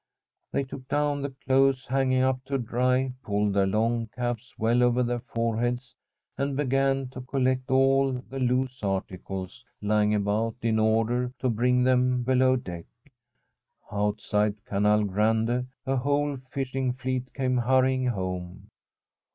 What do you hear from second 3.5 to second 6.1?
their long caps well over their foreheads,